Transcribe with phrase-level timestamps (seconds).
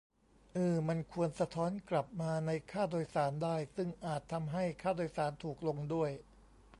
[0.55, 6.11] อือ มันควร "สะท้อน" กลับมาในค่าโดยสารได้ ซึ่งอาจทำให้ค่าโดยสารถูกลงด้วย